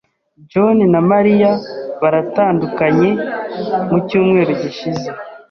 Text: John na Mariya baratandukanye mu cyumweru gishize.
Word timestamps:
John 0.51 0.77
na 0.93 1.01
Mariya 1.11 1.51
baratandukanye 2.01 3.09
mu 3.89 3.97
cyumweru 4.07 4.51
gishize. 4.61 5.07